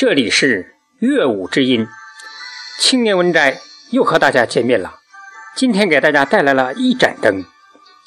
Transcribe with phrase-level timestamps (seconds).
[0.00, 1.86] 这里是乐舞之音，
[2.78, 3.58] 青年文摘
[3.90, 4.94] 又和大家见面了。
[5.54, 7.44] 今天给大家带来了一盏灯，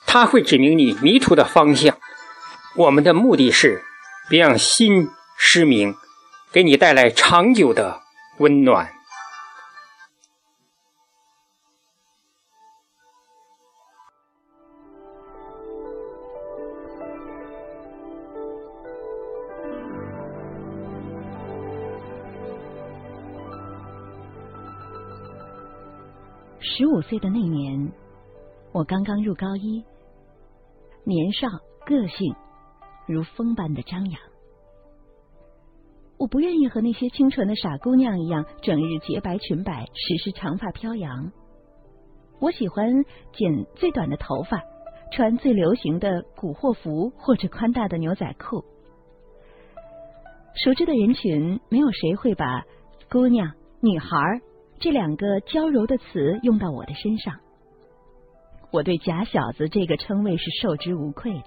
[0.08, 1.96] 它会指明你迷途的方向。
[2.78, 3.84] 我们的目的是
[4.28, 5.94] 别让心失明，
[6.52, 8.02] 给你带来长久的
[8.40, 8.92] 温暖。
[26.84, 27.94] 十五岁的那年，
[28.74, 29.86] 我刚刚入高一，
[31.06, 31.48] 年少
[31.86, 32.36] 个性
[33.08, 34.20] 如风般的张扬。
[36.18, 41.32] 我不愿意和那些清纯的傻姑娘一样，整日洁白裙摆，时时长发飘扬。
[42.42, 44.62] 我喜欢剪最短的头发，
[45.14, 48.66] 穿最流行的古惑服或者宽大的牛仔裤。
[50.62, 52.66] 熟知的人群，没有谁会把
[53.10, 54.18] 姑娘、女孩。
[54.84, 57.40] 这两个娇柔的词用到我的身上，
[58.70, 61.46] 我对“假小子”这个称谓是受之无愧的。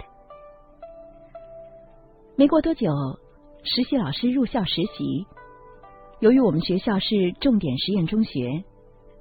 [2.35, 2.89] 没过多久，
[3.63, 5.27] 实习老师入校实习。
[6.21, 8.65] 由于我们学校是重点实验中学，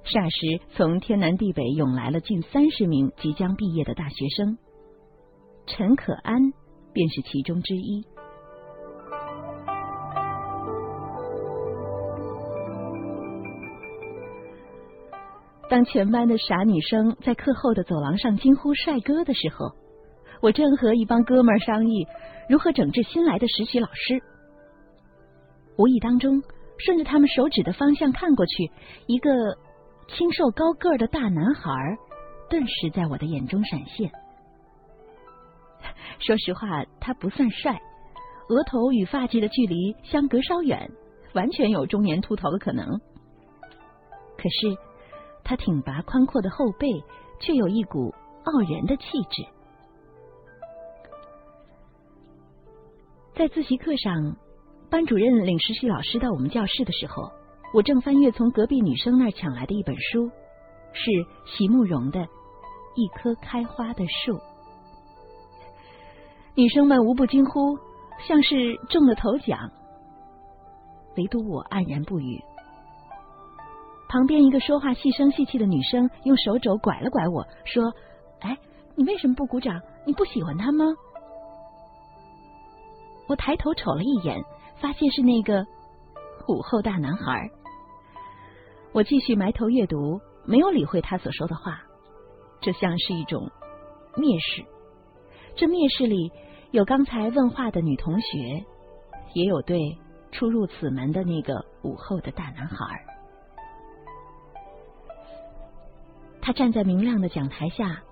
[0.02, 4.56] 霎时从天南地北涌来了近三十名即将毕业的大学生，
[5.66, 6.54] 陈可安
[6.94, 8.02] 便是其中之一。
[15.68, 19.74] 当全班的傻女生在课后的走廊上惊呼“帅哥”的时候，
[20.40, 22.06] 我正和一帮哥们儿商议
[22.48, 24.22] 如何整治新来的实习老师。
[25.76, 26.40] 无意当中，
[26.78, 28.70] 顺着他们手指的方向看过去，
[29.06, 29.30] 一个
[30.06, 31.72] 清瘦高个儿的大男孩
[32.48, 34.10] 顿时在我的眼中闪现。
[36.20, 37.80] 说实话，他不算帅，
[38.48, 40.88] 额头与发际的距离相隔稍远，
[41.34, 42.86] 完全有中年秃头的可能。
[44.38, 44.85] 可是。
[45.48, 47.04] 他挺拔宽阔的后背，
[47.38, 48.12] 却有一股
[48.42, 49.46] 傲人的气质。
[53.32, 54.36] 在自习课上，
[54.90, 57.30] 班主任领实习老师到我们教室的时候，
[57.72, 60.28] 我正翻阅从隔壁女生那儿抢来的一本书，
[60.92, 61.10] 是
[61.46, 62.18] 席慕容的
[62.96, 64.32] 《一棵开花的树》。
[66.56, 67.78] 女生们无不惊呼，
[68.26, 69.70] 像是中了头奖，
[71.16, 72.42] 唯独我黯然不语。
[74.16, 77.92] 旁边一个说话细声细气的女生用手肘拐了拐我说
[78.40, 78.56] ：“哎，
[78.94, 79.78] 你为什么不鼓掌？
[80.06, 80.86] 你不喜欢他吗？”
[83.28, 84.42] 我抬头瞅了一眼，
[84.80, 85.66] 发现是那个
[86.48, 87.50] 午后大男孩。
[88.94, 91.82] 我继续埋头阅读，没有理会他所说的话。
[92.62, 93.50] 这像是一种
[94.14, 94.64] 蔑视。
[95.56, 96.32] 这蔑视里
[96.70, 98.64] 有刚才问话的女同学，
[99.34, 99.78] 也有对
[100.32, 103.04] 初入此门的那个午后的大男孩。
[106.46, 108.04] 他站在明亮的讲台下，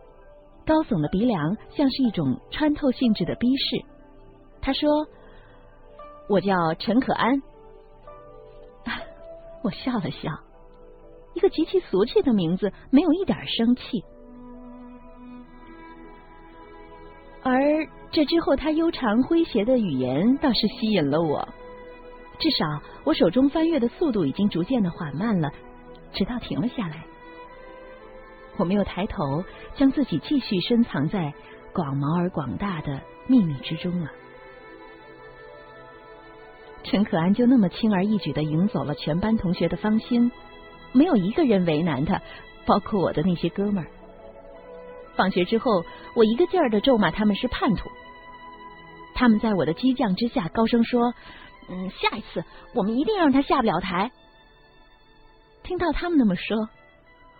[0.67, 3.85] 高耸的鼻梁像是一种穿透性质的逼视。
[4.61, 5.07] 他说
[6.29, 7.41] ：“我叫陈可安。
[9.63, 10.33] ”我笑了笑，
[11.35, 14.03] 一个极其俗气的名字，没有一点生气。
[17.45, 21.49] 而这之后，他悠长诙谐的语言倒是吸引了我。
[22.41, 25.53] 至少，我手中翻阅的速度已经逐渐的缓慢了，
[26.13, 27.07] 直到停了下来。
[28.57, 29.45] 我没有抬头，
[29.75, 31.33] 将自己继续深藏在
[31.73, 34.11] 广袤而广大的秘密之中了。
[36.85, 40.31] 陈可安就那么轻而易举的赢走了全班同学的芳心，
[40.93, 42.21] 没有一个人为难他，
[42.67, 43.91] 包括我的那些哥们儿。
[45.17, 47.89] 放学之后，我一个劲儿的咒骂他们是叛徒。
[49.15, 51.15] 他们在我的激将之下高声说
[51.71, 52.45] ：“嗯，下一次
[52.75, 54.11] 我们一定让他下不了台。”
[55.63, 56.69] 听到他们那么说。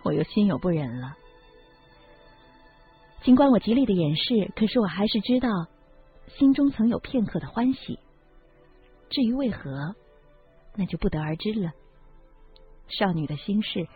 [0.05, 1.17] 我又心有不忍了。
[3.23, 5.49] 尽管我极力的掩饰，可是我还是知道，
[6.37, 7.99] 心中曾有片刻的欢喜。
[9.09, 9.95] 至于为何，
[10.75, 11.71] 那就不得而知了。
[12.87, 13.87] 少女的心事，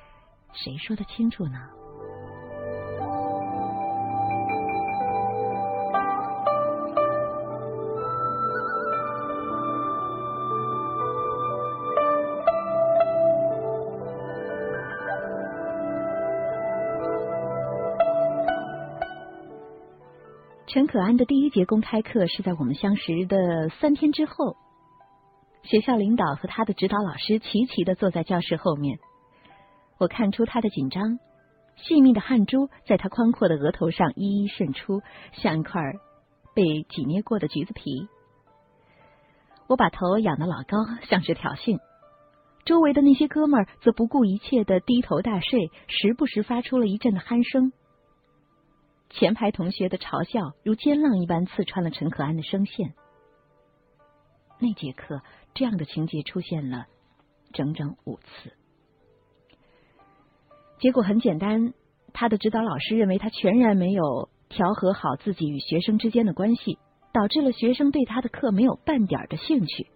[0.53, 1.59] 谁说得清楚呢？
[20.71, 24.55] 陈可安的第一节公开课是在我们相识的三天之后。
[25.63, 28.99] 学校领导和他的指导老师齐齐的坐在教室后面，
[29.97, 31.17] 我看出他的紧张，
[31.75, 35.01] 细密的汗珠在他宽阔的额头上一一渗出，
[35.33, 35.81] 像一块
[36.53, 38.07] 被挤捏过的橘子皮。
[39.67, 40.77] 我把头仰得老高，
[41.09, 41.79] 像是挑衅。
[42.63, 47.73] 周围的那些哥们儿则不顾一切的低头大睡，时不时发出了一阵的鼾声。
[49.09, 52.93] 前排同学的嘲笑如尖浪一般刺穿了陈可安的声线。
[54.59, 55.21] 那节课，
[55.53, 56.85] 这样的情节出现了
[57.53, 58.53] 整整五次。
[60.79, 61.73] 结果很简单，
[62.13, 66.77] 他的指导老师认为他全然没有调和好自己与学生之间的关系，
[67.11, 69.87] 导致了学生对他的课没有半点的兴趣。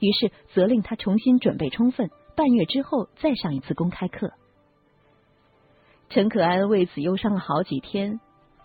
[0.00, 4.32] 于是责令他重新准备充分，半月之后再上一次公开课。
[6.08, 8.20] 陈可安为此忧伤了好几天，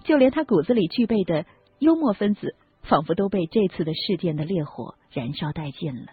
[0.09, 1.45] 就连他骨子里具备的
[1.77, 6.07] 幽默分子，仿佛都被这次的事件的烈火燃烧殆尽了。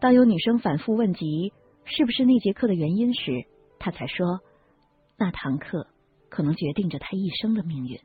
[0.00, 1.52] 当有女生反复问及
[1.84, 3.46] 是不是那节课的原因时，
[3.78, 4.40] 他才说，
[5.16, 5.86] 那堂课
[6.28, 8.00] 可能决定着他一生的命运。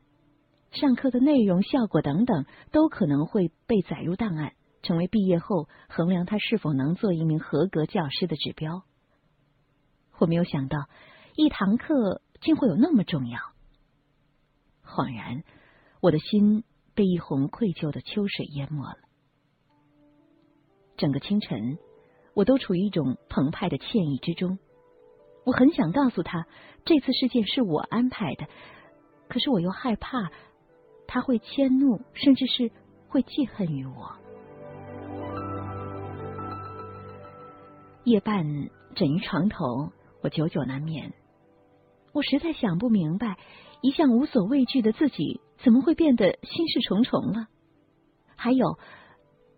[0.70, 4.52] 上课的内容、效果等等，都可能会被载入档案，
[4.82, 8.84] 成为毕业后衡量他是否能做一名合格教师的指标。
[10.18, 10.86] 我没有想到，
[11.34, 13.38] 一堂课竟会有那么重要。
[14.84, 15.42] 恍然，
[16.00, 18.98] 我的心被一泓愧疚的秋水淹没了。
[20.96, 21.78] 整个清晨，
[22.34, 24.58] 我都处于一种澎湃的歉意之中。
[25.44, 26.46] 我很想告诉他，
[26.84, 28.46] 这次事件是我安排的，
[29.28, 30.30] 可是我又害怕。
[31.08, 32.72] 他会迁怒，甚至是
[33.08, 34.16] 会记恨于我。
[38.04, 38.44] 夜半
[38.94, 39.92] 枕于床头，
[40.22, 41.12] 我久久难眠。
[42.16, 43.36] 我实在想不明白，
[43.82, 47.48] 一向无所畏惧的自己，怎么会变得心事重重了？
[48.36, 48.78] 还有，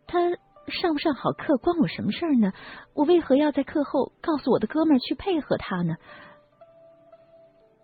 [0.09, 0.19] 他
[0.67, 2.51] 上不上好课，关我什么事儿呢？
[2.95, 5.95] 我为何要在课后告诉我的哥们去配合他呢？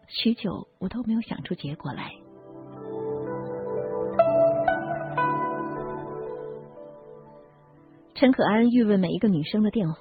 [0.09, 2.11] 许久，我都没有想出结果来。
[8.17, 10.01] 陈可安欲问每一个女生的电话，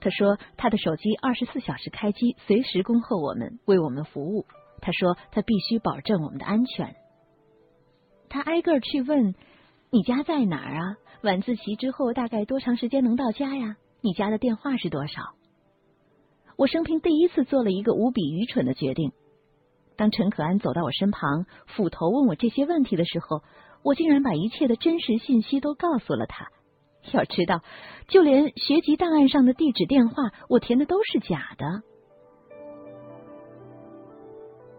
[0.00, 4.46] 他说他的手机二十四小时开机，随时恭候我们，为我们服务。
[4.80, 6.94] 他说他必须保证我们的安全。
[8.28, 9.34] 他挨个去问
[9.90, 10.96] 你家在哪儿啊？
[11.22, 13.76] 晚自习之后大概多长时间能到家呀？
[14.00, 15.34] 你家的电话是多少？
[16.56, 19.12] 我生平第一次做了一个无比愚蠢的决定。
[19.96, 23.42] 当陈可安走到我身旁，斧头问我这些问题的时候，
[23.82, 26.46] 我竟然把一切的真实信息都告诉了他。
[27.12, 27.62] 要知道，
[28.08, 31.82] 就连学籍档案上的地址、电话，我填的都是假的。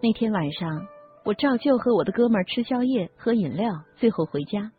[0.02, 0.88] 那天晚上，
[1.26, 4.72] 我照旧和我的哥们儿吃宵夜、喝饮料，最后回家。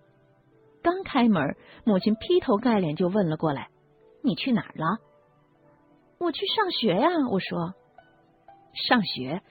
[0.83, 3.69] 刚开门，母亲劈头盖脸就问了过来
[4.25, 4.99] ：“你去哪儿了
[6.19, 7.75] ？”“我去上学呀。”我说。
[8.89, 9.43] “上学？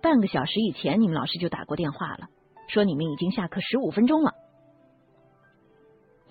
[0.00, 2.28] 半个小时以前，你们老师就打过电话了，
[2.68, 4.32] 说你们已经下课十五分钟了。”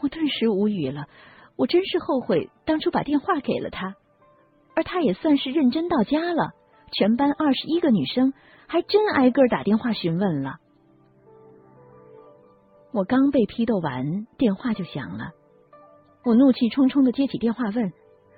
[0.06, 1.08] 我顿时无语了，
[1.56, 3.96] 我真是后悔当初把电话给了他，
[4.76, 6.52] 而他也算是认真到家了。
[6.92, 8.32] 全班二十一个女生，
[8.68, 10.58] 还真挨个打电话询问了。
[12.94, 15.32] 我刚被批斗完，电话就响了。
[16.24, 17.92] 我怒气冲冲的接起电话，问：“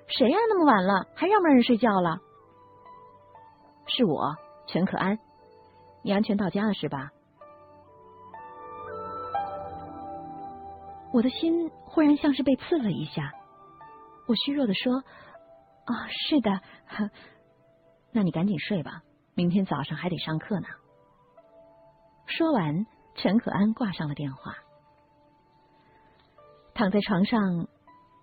[0.07, 0.37] 谁呀？
[0.47, 2.19] 那么晚了，还让不让人睡觉了？”
[3.87, 4.37] 是我，
[4.68, 5.19] 陈可安。
[6.01, 7.11] 你安全到家了是吧？
[11.18, 13.33] 我的心忽然像是被刺了一下，
[14.28, 14.97] 我虚弱的说
[15.86, 16.62] ：“啊，是的，
[18.12, 19.02] 那你赶紧睡吧，
[19.33, 20.68] 明天早上还得上课呢。”
[22.30, 24.54] 说完，陈可安挂上了电话。
[26.76, 27.68] 躺在床上，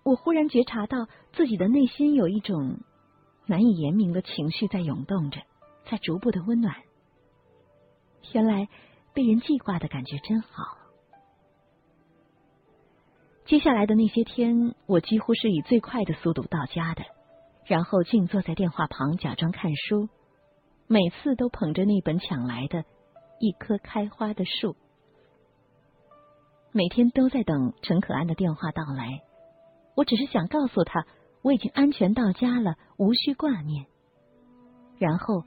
[0.05, 2.79] 我忽然觉察到自己的内心有一种
[3.45, 5.41] 难以言明的情绪在涌动着，
[5.91, 6.73] 在逐步的温暖。
[8.31, 8.69] 原来
[9.13, 10.77] 被人记挂的感觉真好。
[13.45, 17.03] 接下来的那些天，我几乎是以最快的速度到家的，
[17.65, 20.09] 然后静坐在电话旁假装看书，
[20.87, 22.79] 每次都捧着那本抢来的
[23.39, 24.73] 《一棵开花的树》，
[26.71, 29.21] 每天都在等陈可安的电话到来。
[29.95, 31.05] 我只是想告诉他，
[31.43, 33.85] 我已经安全到家了，无需挂念。
[34.97, 35.43] 然后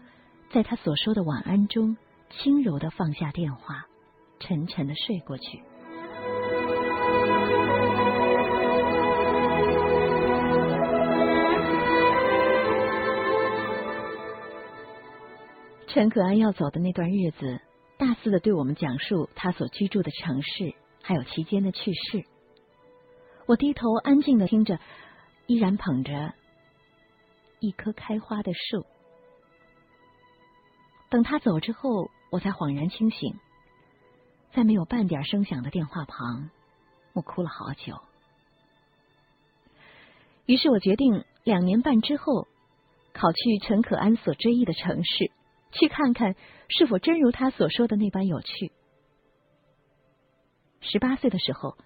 [0.52, 1.96] 在他所说的晚安中，
[2.30, 3.86] 轻柔的放下电话，
[4.38, 5.64] 沉沉的睡过去。
[15.88, 17.62] 陈可安要走的那段日子，
[17.96, 22.24] 大肆的对我们讲述他所居住的城市，还有其间的趣事。
[23.46, 24.78] 我低头安静的听着，
[25.46, 26.34] 依然捧着
[27.58, 28.84] 一棵开花的树。
[31.08, 33.36] 等他走之后，我才恍然清醒，
[34.52, 36.50] 在没有半点声响的电话旁，
[37.14, 37.98] 我哭了好久。
[40.44, 42.46] 于是我决定两年半之后，
[43.14, 45.32] 考去陈可安所追忆的城市，
[45.72, 46.34] 去看看
[46.68, 48.72] 是否真如他所说的那般有趣。
[50.80, 51.76] 十八岁的时候，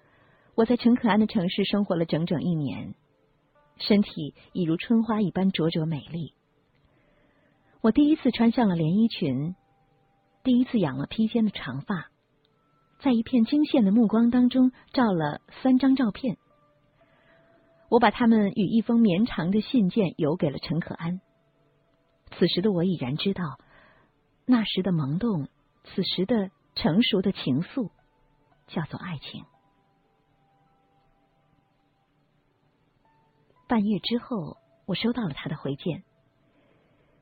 [0.55, 2.95] 我在陈可安的城市生活了整整一年，
[3.77, 6.33] 身体已如春花一般灼灼美丽。
[7.81, 9.55] 我第一次穿上了连衣裙，
[10.43, 12.09] 第一次养了披肩的长发，
[12.99, 16.37] 在一片惊羡的目光当中照了三张照片。
[17.89, 21.19] 我把他们与一封绵长的信件邮给了陈可安。
[22.31, 23.59] 此时的我已然知道，
[24.45, 25.47] 那时的萌动，
[25.83, 27.91] 此时的成熟的情愫，
[28.67, 29.45] 叫做爱情。
[33.67, 36.03] 半月之后，我收到了他的回件，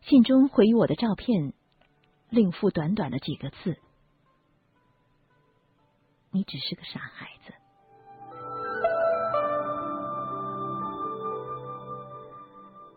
[0.02, 1.54] 信中回予我的照片，
[2.30, 3.78] 另附短短的几个字
[6.34, 7.54] ：“你只是个傻孩子。”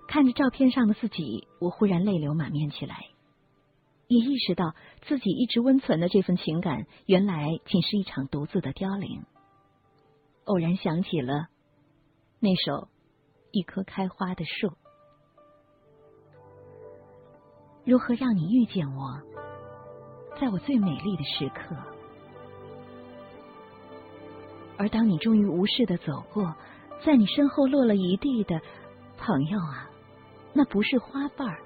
[0.08, 3.04] 看着照片上的自己，我忽然泪流满面起来，
[4.06, 9.24] 也意识到自己一直温存的这份情感，原来仅是一场独自的凋零。
[10.44, 11.48] 偶然想起了
[12.38, 12.72] 那首
[13.50, 14.68] 《一棵开花的树》，
[17.84, 19.20] 如何让你遇见我，
[20.38, 21.74] 在我最美丽的时刻？
[24.76, 26.54] 而当你终于无视的走过，
[27.04, 28.60] 在你身后落了一地的
[29.16, 29.88] 朋友啊！
[30.52, 31.62] 那不是花瓣儿，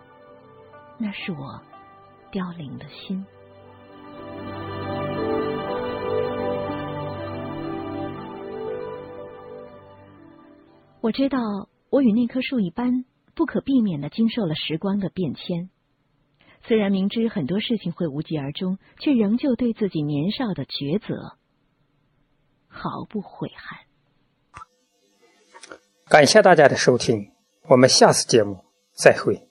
[0.99, 1.61] 那是我
[2.31, 3.25] 凋零的心。
[11.01, 11.39] 我知道，
[11.91, 13.05] 我与那棵树一般，
[13.35, 15.71] 不可避免的经受了时光的变迁。
[16.67, 21.39] 虽然明知很多事情会无疾而终，却仍旧对自己年少的抉择
[22.67, 23.79] 毫不悔恨。
[26.09, 27.33] 感谢大家的收听，
[27.69, 28.65] 我们下次节目。
[28.93, 29.48] 再会。